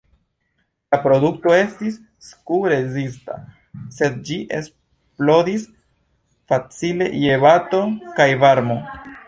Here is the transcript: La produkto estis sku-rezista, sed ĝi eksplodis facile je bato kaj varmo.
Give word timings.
La 0.95 0.99
produkto 1.01 1.51
estis 1.57 1.99
sku-rezista, 2.29 3.37
sed 3.99 4.17
ĝi 4.31 4.39
eksplodis 4.61 5.69
facile 6.55 7.11
je 7.27 7.41
bato 7.47 7.87
kaj 8.21 8.31
varmo. 8.47 8.83